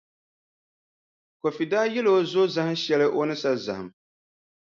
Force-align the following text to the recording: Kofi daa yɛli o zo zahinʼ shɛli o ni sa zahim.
Kofi 1.39 1.65
daa 1.71 1.91
yɛli 1.93 2.11
o 2.17 2.19
zo 2.31 2.41
zahinʼ 2.53 2.79
shɛli 2.83 3.07
o 3.19 3.21
ni 3.27 3.35
sa 3.41 3.51
zahim. 3.65 3.87